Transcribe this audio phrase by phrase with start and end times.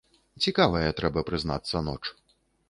[0.45, 2.01] Цікавая, трэба прызнацца, ноч.